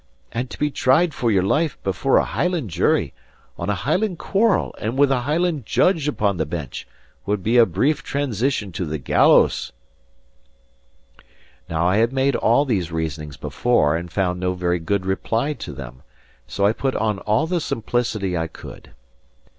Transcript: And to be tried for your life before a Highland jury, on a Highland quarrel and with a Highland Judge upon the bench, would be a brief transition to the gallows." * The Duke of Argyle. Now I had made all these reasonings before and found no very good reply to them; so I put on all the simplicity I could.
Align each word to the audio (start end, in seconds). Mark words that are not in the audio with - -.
And 0.31 0.49
to 0.49 0.57
be 0.57 0.71
tried 0.71 1.13
for 1.13 1.29
your 1.29 1.43
life 1.43 1.77
before 1.83 2.17
a 2.17 2.23
Highland 2.25 2.71
jury, 2.71 3.13
on 3.55 3.69
a 3.69 3.75
Highland 3.75 4.17
quarrel 4.17 4.73
and 4.79 4.97
with 4.97 5.11
a 5.11 5.19
Highland 5.29 5.67
Judge 5.67 6.07
upon 6.07 6.37
the 6.37 6.45
bench, 6.47 6.87
would 7.27 7.43
be 7.43 7.57
a 7.57 7.67
brief 7.67 8.01
transition 8.01 8.71
to 8.71 8.85
the 8.87 8.97
gallows." 8.97 9.71
* 9.99 11.17
The 11.17 11.23
Duke 11.23 11.25
of 11.25 11.75
Argyle. 11.75 11.83
Now 11.85 11.87
I 11.87 11.97
had 11.97 12.13
made 12.13 12.35
all 12.35 12.65
these 12.65 12.91
reasonings 12.91 13.37
before 13.37 13.95
and 13.95 14.11
found 14.11 14.39
no 14.39 14.55
very 14.55 14.79
good 14.79 15.05
reply 15.05 15.53
to 15.53 15.71
them; 15.71 16.01
so 16.47 16.65
I 16.65 16.73
put 16.73 16.95
on 16.95 17.19
all 17.19 17.45
the 17.45 17.61
simplicity 17.61 18.35
I 18.35 18.47
could. 18.47 18.93